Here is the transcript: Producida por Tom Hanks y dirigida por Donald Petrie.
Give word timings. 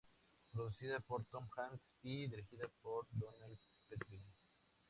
Producida 0.51 0.99
por 0.99 1.25
Tom 1.25 1.47
Hanks 1.55 1.83
y 2.01 2.25
dirigida 2.27 2.67
por 2.81 3.05
Donald 3.11 3.55
Petrie. 3.87 4.23